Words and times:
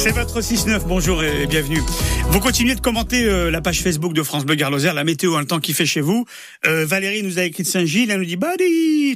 C'est 0.00 0.12
votre 0.12 0.40
6-9, 0.40 0.82
bonjour 0.86 1.24
et 1.24 1.48
bienvenue. 1.48 1.82
Vous 2.30 2.40
continuez 2.40 2.74
de 2.74 2.80
commenter 2.80 3.24
euh, 3.24 3.50
la 3.50 3.62
page 3.62 3.80
Facebook 3.82 4.12
de 4.12 4.22
France 4.22 4.44
Bleu 4.44 4.54
la 4.54 5.04
météo, 5.04 5.34
hein, 5.34 5.40
le 5.40 5.46
temps 5.46 5.60
qui 5.60 5.72
fait 5.72 5.86
chez 5.86 6.02
vous. 6.02 6.26
Euh, 6.66 6.84
Valérie 6.84 7.22
nous 7.22 7.38
a 7.38 7.44
écrit 7.44 7.62
de 7.62 7.68
Saint-Gilles, 7.68 8.10
elle 8.10 8.18
nous 8.18 8.26
dit, 8.26 8.36
bah 8.36 8.52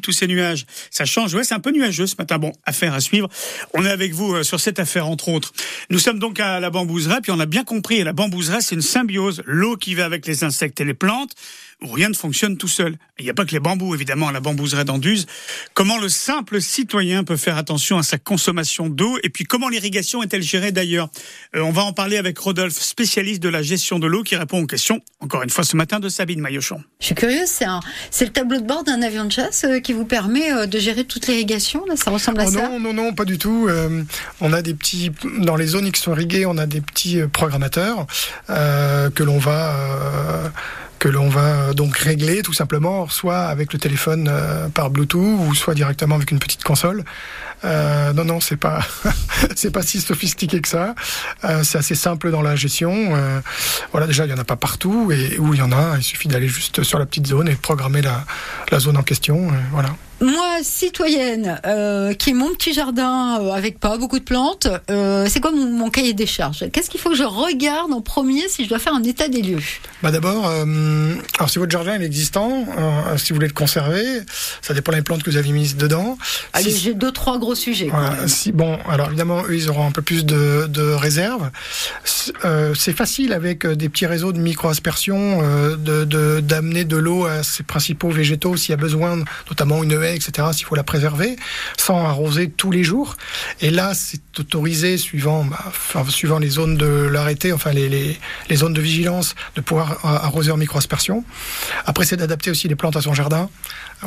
tous 0.02 0.12
ces 0.12 0.26
nuages, 0.26 0.64
ça 0.90 1.04
change. 1.04 1.34
Ouais, 1.34 1.44
c'est 1.44 1.54
un 1.54 1.60
peu 1.60 1.72
nuageux 1.72 2.06
ce 2.06 2.16
matin. 2.18 2.38
Bon, 2.38 2.52
affaire 2.64 2.94
à 2.94 3.00
suivre. 3.00 3.28
On 3.74 3.84
est 3.84 3.90
avec 3.90 4.14
vous 4.14 4.34
euh, 4.34 4.42
sur 4.42 4.60
cette 4.60 4.78
affaire, 4.78 5.06
entre 5.06 5.28
autres. 5.28 5.52
Nous 5.90 5.98
sommes 5.98 6.18
donc 6.18 6.40
à 6.40 6.58
la 6.58 6.70
bambouseraie, 6.70 7.20
puis 7.22 7.32
on 7.32 7.38
a 7.38 7.46
bien 7.46 7.64
compris, 7.64 8.02
la 8.02 8.14
bambouseraie, 8.14 8.62
c'est 8.62 8.74
une 8.74 8.82
symbiose. 8.82 9.42
L'eau 9.44 9.76
qui 9.76 9.94
va 9.94 10.06
avec 10.06 10.26
les 10.26 10.42
insectes 10.42 10.80
et 10.80 10.84
les 10.84 10.94
plantes 10.94 11.34
rien 11.90 12.08
ne 12.08 12.14
fonctionne 12.14 12.56
tout 12.56 12.68
seul. 12.68 12.96
Il 13.18 13.24
n'y 13.24 13.30
a 13.30 13.34
pas 13.34 13.44
que 13.44 13.52
les 13.52 13.60
bambous, 13.60 13.94
évidemment, 13.94 14.28
à 14.28 14.32
la 14.32 14.40
bambouserie 14.40 14.84
d'Anduze. 14.84 15.26
Comment 15.74 15.98
le 15.98 16.08
simple 16.08 16.60
citoyen 16.60 17.24
peut 17.24 17.36
faire 17.36 17.56
attention 17.56 17.98
à 17.98 18.02
sa 18.02 18.18
consommation 18.18 18.88
d'eau? 18.88 19.18
Et 19.22 19.28
puis 19.28 19.44
comment 19.44 19.68
l'irrigation 19.68 20.22
est-elle 20.22 20.42
gérée 20.42 20.72
d'ailleurs? 20.72 21.08
Euh, 21.56 21.60
On 21.60 21.72
va 21.72 21.82
en 21.82 21.92
parler 21.92 22.16
avec 22.16 22.38
Rodolphe, 22.38 22.78
spécialiste 23.02 23.42
de 23.42 23.48
la 23.48 23.62
gestion 23.62 23.98
de 23.98 24.06
l'eau, 24.06 24.22
qui 24.22 24.36
répond 24.36 24.62
aux 24.62 24.66
questions, 24.66 25.00
encore 25.18 25.42
une 25.42 25.50
fois 25.50 25.64
ce 25.64 25.76
matin, 25.76 25.98
de 25.98 26.08
Sabine 26.08 26.40
Maillochon. 26.40 26.80
Je 27.00 27.06
suis 27.06 27.14
curieuse, 27.16 27.48
c'est, 27.48 27.64
c'est 28.12 28.24
le 28.26 28.30
tableau 28.30 28.60
de 28.60 28.64
bord 28.64 28.84
d'un 28.84 29.02
avion 29.02 29.24
de 29.24 29.32
chasse 29.32 29.64
euh, 29.64 29.80
qui 29.80 29.92
vous 29.92 30.04
permet 30.04 30.52
euh, 30.52 30.66
de 30.66 30.78
gérer 30.78 31.02
toute 31.02 31.26
l'irrigation 31.26 31.84
là 31.86 31.96
Ça 31.96 32.12
ressemble 32.12 32.40
à 32.40 32.44
oh 32.46 32.50
ça 32.52 32.68
Non, 32.68 32.78
non, 32.78 32.92
non, 32.92 33.12
pas 33.12 33.24
du 33.24 33.38
tout. 33.38 33.68
on 34.40 34.52
a 34.52 34.62
des 34.62 34.74
petits, 34.74 35.10
dans 35.40 35.56
les 35.56 35.66
zones 35.66 35.90
qui 35.90 36.00
sont 36.00 36.12
irriguées, 36.12 36.46
on 36.46 36.58
a 36.58 36.66
des 36.66 36.80
petits 36.80 37.18
programmateurs 37.32 38.06
que 38.46 39.22
l'on 39.24 39.38
va 39.38 40.52
que 41.02 41.08
l'on 41.08 41.28
va 41.28 41.74
donc 41.74 41.96
régler 41.96 42.42
tout 42.42 42.52
simplement, 42.52 43.08
soit 43.08 43.46
avec 43.46 43.72
le 43.72 43.78
téléphone 43.80 44.28
euh, 44.30 44.68
par 44.68 44.88
Bluetooth 44.88 45.36
ou 45.40 45.52
soit 45.52 45.74
directement 45.74 46.14
avec 46.14 46.30
une 46.30 46.38
petite 46.38 46.62
console. 46.62 47.02
Euh, 47.64 48.12
non, 48.12 48.24
non, 48.24 48.38
c'est 48.38 48.56
pas, 48.56 48.78
c'est 49.56 49.72
pas 49.72 49.82
si 49.82 50.00
sophistiqué 50.00 50.60
que 50.60 50.68
ça. 50.68 50.94
Euh, 51.42 51.64
c'est 51.64 51.78
assez 51.78 51.96
simple 51.96 52.30
dans 52.30 52.40
la 52.40 52.54
gestion. 52.54 53.16
Euh, 53.16 53.40
voilà, 53.90 54.06
déjà 54.06 54.26
il 54.26 54.30
y 54.30 54.32
en 54.32 54.38
a 54.38 54.44
pas 54.44 54.54
partout 54.54 55.10
et 55.10 55.40
où 55.40 55.54
il 55.54 55.58
y 55.58 55.62
en 55.62 55.72
a, 55.72 55.96
il 55.96 56.04
suffit 56.04 56.28
d'aller 56.28 56.46
juste 56.46 56.84
sur 56.84 57.00
la 57.00 57.06
petite 57.06 57.26
zone 57.26 57.48
et 57.48 57.56
programmer 57.56 58.00
la, 58.00 58.24
la 58.70 58.78
zone 58.78 58.96
en 58.96 59.02
question. 59.02 59.48
Euh, 59.48 59.54
voilà 59.72 59.96
moi, 60.22 60.58
citoyenne, 60.62 61.60
euh, 61.66 62.14
qui 62.14 62.30
ai 62.30 62.32
mon 62.32 62.52
petit 62.54 62.72
jardin 62.72 63.40
euh, 63.40 63.52
avec 63.52 63.80
pas 63.80 63.98
beaucoup 63.98 64.20
de 64.20 64.24
plantes, 64.24 64.68
euh, 64.90 65.26
c'est 65.28 65.40
quoi 65.40 65.50
mon, 65.50 65.90
cahier 65.90 66.14
des 66.14 66.26
charges? 66.26 66.64
Qu'est-ce 66.72 66.88
qu'il 66.88 67.00
faut 67.00 67.10
que 67.10 67.16
je 67.16 67.24
regarde 67.24 67.92
en 67.92 68.00
premier 68.00 68.48
si 68.48 68.64
je 68.64 68.68
dois 68.68 68.78
faire 68.78 68.94
un 68.94 69.02
état 69.02 69.28
des 69.28 69.42
lieux? 69.42 69.58
Bah 70.02 70.10
d'abord, 70.10 70.46
alors 70.46 71.50
si 71.50 71.58
votre 71.58 71.70
jardin 71.70 72.00
est 72.00 72.04
existant, 72.04 72.66
si 73.16 73.30
vous 73.30 73.36
voulez 73.36 73.48
le 73.48 73.52
conserver, 73.52 74.20
ça 74.62 74.74
dépend 74.74 74.92
des 74.92 75.02
plantes 75.02 75.22
que 75.22 75.30
vous 75.30 75.36
avez 75.36 75.50
mises 75.52 75.76
dedans. 75.76 76.16
Allez, 76.52 76.70
j'ai 76.70 76.94
deux 76.94 77.12
trois 77.12 77.38
gros 77.38 77.54
sujets. 77.54 77.88
Voilà, 77.88 78.26
si 78.26 78.52
bon, 78.52 78.78
alors 78.88 79.08
évidemment, 79.08 79.42
eux, 79.44 79.54
ils 79.54 79.68
auront 79.68 79.86
un 79.86 79.90
peu 79.90 80.02
plus 80.02 80.24
de, 80.24 80.66
de 80.68 80.82
réserve. 80.82 81.50
c'est 82.04 82.96
facile 82.96 83.32
avec 83.32 83.66
des 83.66 83.88
petits 83.88 84.06
réseaux 84.06 84.32
de 84.32 84.38
micro-aspersion 84.38 85.42
de 85.76 86.40
d'amener 86.40 86.84
de, 86.84 86.96
l'eau 86.96 87.26
à 87.26 87.42
ses 87.42 87.62
principaux 87.62 88.10
végétaux 88.10 88.56
s'il 88.56 88.70
y 88.70 88.74
a 88.74 88.76
besoin, 88.76 89.18
notamment 89.50 89.82
une 89.82 89.92
haie 89.92 90.11
etc., 90.14 90.48
s'il 90.52 90.66
faut 90.66 90.74
la 90.74 90.82
préserver, 90.82 91.36
sans 91.76 92.04
arroser 92.04 92.50
tous 92.50 92.70
les 92.70 92.84
jours. 92.84 93.16
Et 93.60 93.70
là, 93.70 93.94
c'est 93.94 94.20
autorisé, 94.38 94.96
suivant, 94.98 95.44
bah, 95.44 96.04
suivant 96.08 96.38
les 96.38 96.48
zones 96.48 96.76
de 96.76 96.86
l'arrêté, 96.86 97.52
enfin 97.52 97.72
les, 97.72 97.88
les, 97.88 98.56
zones 98.56 98.74
de 98.74 98.80
vigilance, 98.80 99.34
de 99.56 99.60
pouvoir 99.60 100.04
arroser 100.04 100.50
en 100.50 100.56
micro-aspersion. 100.56 101.24
Après, 101.86 102.04
c'est 102.04 102.16
d'adapter 102.16 102.50
aussi 102.50 102.68
les 102.68 102.76
plantes 102.76 102.96
à 102.96 103.00
son 103.00 103.14
jardin. 103.14 103.48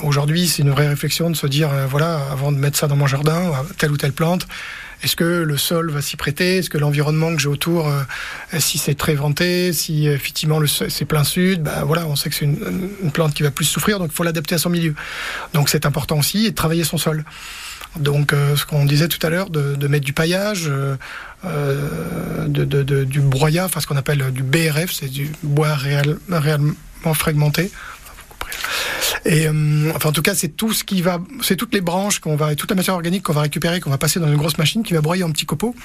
Aujourd'hui, 0.04 0.48
c'est 0.48 0.64
une 0.64 0.72
vraie 0.72 0.88
réflexion 0.88 1.30
de 1.30 1.36
se 1.36 1.48
dire, 1.48 1.72
euh, 1.72 1.86
voilà, 1.86 2.20
avant 2.32 2.52
de 2.52 2.58
mettre 2.58 2.78
ça 2.78 2.88
dans 2.88 2.98
mon 2.98 3.08
jardin, 3.08 3.54
telle 3.78 3.92
ou 3.92 3.98
telle 3.98 4.14
plante, 4.14 4.48
est-ce 5.04 5.16
que 5.16 5.24
le 5.24 5.58
sol 5.58 5.92
va 5.92 6.02
s'y 6.02 6.16
prêter? 6.16 6.58
Est-ce 6.58 6.70
que 6.70 6.78
l'environnement 6.78 7.34
que 7.36 7.42
j'ai 7.42 7.48
autour, 7.48 7.88
euh, 7.88 8.04
si 8.60 8.78
c'est 8.78 8.96
très 8.96 9.16
venté, 9.16 9.74
si 9.74 10.08
effectivement 10.08 10.60
c'est 10.66 11.06
plein 11.06 11.24
sud, 11.24 11.64
bah 11.64 11.84
voilà, 11.86 12.06
on 12.08 12.16
sait 12.16 12.30
que 12.30 12.36
c'est 12.36 12.46
une, 12.46 12.90
plante 13.14 13.34
qui 13.34 13.44
va 13.44 13.52
plus 13.52 13.66
souffrir, 13.66 14.00
donc 14.00 14.10
il 14.12 14.16
faut 14.16 14.24
l'adapter 14.24 14.56
à 14.56 14.58
son 14.58 14.70
milieu. 14.70 14.96
Donc 15.54 15.70
c'est 15.70 15.86
important 15.86 16.18
aussi 16.20 16.46
et 16.46 16.50
de 16.52 16.56
travailler 16.56 16.84
son 16.84 16.98
sol. 16.98 17.24
Donc 17.98 18.34
euh, 18.34 18.56
ce 18.56 18.66
qu'on 18.66 18.86
disait 18.86 19.08
tout 19.08 19.26
à 19.26 19.30
l'heure, 19.30 19.50
de, 19.50 19.88
mettre 19.88 20.06
du 20.06 20.14
paillage, 20.14 20.66
euh, 20.68 20.96
euh 21.46 22.48
du 22.48 23.20
broyat, 23.22 23.66
enfin 23.66 23.80
ce 23.80 23.88
qu'on 23.88 23.98
appelle 23.98 24.32
du 24.32 24.44
BRF, 24.44 24.92
c'est 24.92 25.10
du 25.10 25.32
bois 25.44 25.76
réel, 25.76 26.18
réellement 26.30 26.74
fragmenté. 27.14 27.72
Et 29.26 29.48
euh, 29.48 29.92
enfin, 29.96 30.10
en 30.10 30.12
tout 30.12 30.22
cas, 30.22 30.36
c'est 30.36 30.50
tout 30.50 30.72
ce 30.72 30.84
qui 30.84 31.02
va, 31.02 31.20
c'est 31.42 31.56
toutes 31.56 31.74
les 31.74 31.82
branches 31.82 32.20
qu'on 32.20 32.36
va, 32.36 32.56
toute 32.56 32.70
la 32.70 32.76
matière 32.76 32.96
organique 32.96 33.24
qu'on 33.24 33.34
va 33.34 33.42
récupérer, 33.42 33.80
qu'on 33.80 33.90
va 33.90 33.98
passer 33.98 34.20
dans 34.20 34.28
une 34.28 34.38
grosse 34.38 34.58
machine 34.58 34.84
qui 34.84 34.94
va 34.94 35.02
broyer 35.02 35.24
en 35.24 35.32
petits 35.32 35.46
copeaux, 35.46 35.76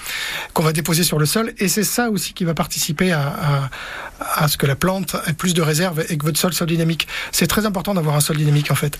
qu'on 0.52 0.62
va 0.62 0.72
déposer 0.72 1.04
sur 1.04 1.18
le 1.18 1.26
sol. 1.26 1.54
Et 1.58 1.68
c'est 1.68 1.84
ça 1.84 2.10
aussi 2.10 2.34
qui 2.34 2.44
va 2.44 2.54
participer 2.54 3.12
à, 3.12 3.70
à, 4.20 4.44
à, 4.44 4.48
ce 4.48 4.56
que 4.56 4.66
la 4.66 4.76
plante 4.76 5.16
ait 5.26 5.32
plus 5.32 5.54
de 5.54 5.62
réserve 5.62 6.04
et 6.08 6.18
que 6.18 6.24
votre 6.24 6.38
sol 6.38 6.52
soit 6.52 6.66
dynamique. 6.66 7.08
C'est 7.32 7.46
très 7.46 7.66
important 7.66 7.94
d'avoir 7.94 8.14
un 8.16 8.20
sol 8.20 8.36
dynamique 8.36 8.70
en 8.70 8.74
fait. 8.74 8.98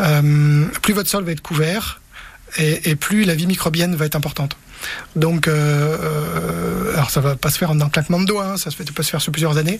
Euh, 0.00 0.64
plus 0.80 0.94
votre 0.94 1.10
sol 1.10 1.24
va 1.24 1.32
être 1.32 1.42
couvert, 1.42 2.01
et, 2.56 2.90
et, 2.90 2.96
plus 2.96 3.24
la 3.24 3.34
vie 3.34 3.46
microbienne 3.46 3.94
va 3.94 4.06
être 4.06 4.16
importante. 4.16 4.56
Donc, 5.16 5.48
euh, 5.48 5.96
euh, 6.00 6.94
alors 6.94 7.10
ça 7.10 7.20
va 7.20 7.36
pas 7.36 7.50
se 7.50 7.58
faire 7.58 7.70
en 7.70 7.80
un 7.80 7.88
claquement 7.88 8.20
de 8.20 8.26
doigts, 8.26 8.46
hein, 8.46 8.56
ça 8.56 8.70
se 8.70 8.76
fait, 8.76 8.90
peut 8.90 9.02
se 9.02 9.10
faire 9.10 9.20
sur 9.20 9.32
plusieurs 9.32 9.56
années, 9.56 9.78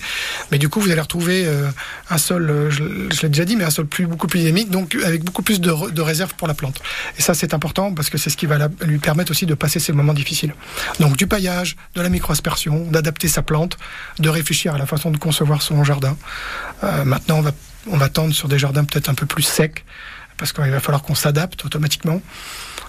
mais 0.50 0.58
du 0.58 0.68
coup 0.68 0.80
vous 0.80 0.90
allez 0.90 1.00
retrouver 1.00 1.44
euh, 1.46 1.68
un 2.10 2.18
sol, 2.18 2.48
euh, 2.50 2.70
je, 2.70 2.82
l'ai 3.22 3.28
déjà 3.28 3.44
dit, 3.44 3.56
mais 3.56 3.64
un 3.64 3.70
sol 3.70 3.86
plus 3.86 4.06
beaucoup 4.06 4.26
plus 4.26 4.40
dynamique, 4.40 4.70
donc 4.70 4.96
avec 5.04 5.24
beaucoup 5.24 5.42
plus 5.42 5.60
de, 5.60 5.90
de 5.90 6.02
réserve 6.02 6.34
pour 6.34 6.48
la 6.48 6.54
plante. 6.54 6.80
Et 7.18 7.22
ça 7.22 7.34
c'est 7.34 7.54
important 7.54 7.92
parce 7.92 8.10
que 8.10 8.18
c'est 8.18 8.30
ce 8.30 8.36
qui 8.36 8.46
va 8.46 8.68
lui 8.82 8.98
permettre 8.98 9.30
aussi 9.30 9.46
de 9.46 9.54
passer 9.54 9.80
ces 9.80 9.92
moments 9.92 10.14
difficiles. 10.14 10.54
Donc 11.00 11.16
du 11.16 11.26
paillage, 11.26 11.76
de 11.94 12.02
la 12.02 12.08
microaspersion, 12.08 12.86
d'adapter 12.90 13.28
sa 13.28 13.42
plante, 13.42 13.78
de 14.18 14.28
réfléchir 14.28 14.74
à 14.74 14.78
la 14.78 14.86
façon 14.86 15.10
de 15.10 15.18
concevoir 15.18 15.62
son 15.62 15.82
jardin. 15.84 16.16
Euh, 16.84 17.04
maintenant 17.04 17.38
on 17.38 17.42
va 17.42 17.52
on 17.90 17.96
va 17.96 18.08
tendre 18.08 18.32
sur 18.32 18.48
des 18.48 18.58
jardins 18.58 18.84
peut-être 18.84 19.08
un 19.08 19.14
peu 19.14 19.26
plus 19.26 19.42
secs 19.42 19.84
parce 20.42 20.52
qu'il 20.52 20.72
va 20.72 20.80
falloir 20.80 21.02
qu'on 21.02 21.14
s'adapte 21.14 21.64
automatiquement. 21.64 22.20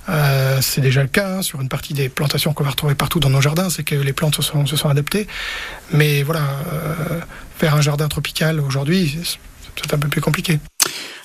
Euh, 0.09 0.57
c'est 0.59 0.81
déjà 0.81 1.03
le 1.03 1.07
cas 1.07 1.37
hein, 1.37 1.41
sur 1.43 1.61
une 1.61 1.69
partie 1.69 1.93
des 1.93 2.09
plantations 2.09 2.51
qu'on 2.51 2.63
va 2.63 2.71
retrouver 2.71 2.95
partout 2.95 3.19
dans 3.19 3.29
nos 3.29 3.41
jardins, 3.41 3.69
c'est 3.69 3.83
que 3.83 3.93
les 3.93 4.11
plantes 4.11 4.33
se 4.33 4.41
sont, 4.41 4.89
adaptées. 4.89 5.27
Mais 5.91 6.23
voilà, 6.23 6.41
euh, 6.41 7.19
faire 7.59 7.75
un 7.75 7.81
jardin 7.81 8.07
tropical 8.07 8.59
aujourd'hui, 8.59 9.19
c'est 9.75 9.93
un 9.93 9.99
peu 9.99 10.07
plus 10.07 10.19
compliqué. 10.19 10.59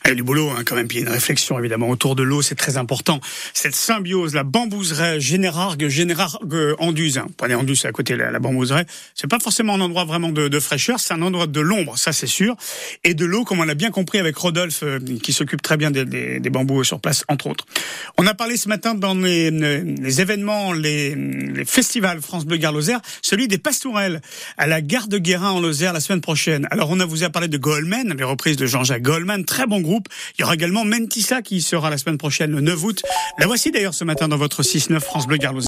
Il 0.08 0.12
y 0.12 0.14
a 0.14 0.14
du 0.14 0.22
boulot 0.22 0.48
hein, 0.48 0.62
quand 0.64 0.74
même, 0.74 0.88
puis 0.88 0.96
il 0.96 1.00
y 1.02 1.04
a 1.04 1.06
une 1.06 1.12
réflexion 1.12 1.58
évidemment 1.58 1.90
autour 1.90 2.16
de 2.16 2.22
l'eau, 2.22 2.40
c'est 2.40 2.54
très 2.54 2.78
important. 2.78 3.20
Cette 3.52 3.74
symbiose, 3.74 4.34
la 4.34 4.42
bambouseraie, 4.42 5.20
Générargue, 5.20 5.88
Générargue, 5.88 6.74
Anduze, 6.78 7.18
hein. 7.18 7.26
prenez 7.36 7.54
Anduze 7.54 7.84
à 7.84 7.92
côté 7.92 8.16
la, 8.16 8.30
la 8.30 8.38
bambouseraie, 8.38 8.86
c'est 9.14 9.26
pas 9.26 9.38
forcément 9.38 9.74
un 9.74 9.82
endroit 9.82 10.06
vraiment 10.06 10.30
de, 10.30 10.60
fraîcheur, 10.60 10.98
c'est 10.98 11.12
un 11.12 11.20
endroit 11.20 11.46
de 11.46 11.60
l'ombre, 11.60 11.98
ça 11.98 12.14
c'est 12.14 12.26
sûr, 12.26 12.56
et 13.04 13.12
de 13.12 13.26
l'eau, 13.26 13.44
comme 13.44 13.60
on 13.60 13.64
l'a 13.64 13.74
bien 13.74 13.90
compris 13.90 14.18
avec 14.18 14.34
Rodolphe, 14.38 14.82
euh, 14.82 14.98
qui 15.22 15.34
s'occupe 15.34 15.60
très 15.60 15.76
bien 15.76 15.90
des, 15.90 16.06
des, 16.40 16.50
bambous 16.50 16.84
sur 16.84 17.00
place, 17.00 17.26
entre 17.28 17.46
autres. 17.48 17.66
On 18.16 18.26
a 18.26 18.32
parlé 18.32 18.56
ce 18.56 18.70
matin 18.70 18.94
dans 18.94 19.12
les, 19.12 20.20
événements, 20.22 20.72
les, 20.72 21.14
les, 21.14 21.66
festivals 21.66 22.22
France 22.22 22.46
Bleu 22.46 22.56
Gare 22.56 22.72
Lozère, 22.72 23.02
celui 23.20 23.46
des 23.46 23.58
pastourelles 23.58 24.22
à 24.56 24.66
la 24.66 24.80
gare 24.80 25.08
de 25.08 25.18
Guérin 25.18 25.50
en 25.50 25.60
Lozère 25.60 25.92
la 25.92 26.00
semaine 26.00 26.22
prochaine. 26.22 26.66
Alors 26.70 26.88
on 26.88 26.98
a 26.98 27.04
vous 27.04 27.24
a 27.24 27.28
parlé 27.28 27.48
de 27.48 27.58
Goldman, 27.58 28.14
les 28.16 28.24
reprises 28.24 28.56
de 28.56 28.64
Jean-Jacques 28.64 29.02
Goldman, 29.02 29.44
très 29.44 29.66
bon 29.66 29.82
groupe. 29.82 29.97
Il 30.38 30.42
y 30.42 30.44
aura 30.44 30.54
également 30.54 30.84
Mentissa 30.84 31.42
qui 31.42 31.62
sera 31.62 31.90
la 31.90 31.98
semaine 31.98 32.18
prochaine, 32.18 32.50
le 32.50 32.60
9 32.60 32.84
août. 32.84 33.02
La 33.38 33.46
voici 33.46 33.70
d'ailleurs 33.70 33.94
ce 33.94 34.04
matin 34.04 34.28
dans 34.28 34.36
votre 34.36 34.62
6-9 34.62 35.00
France 35.00 35.26
Bleu 35.26 35.36
Garlouse. 35.36 35.56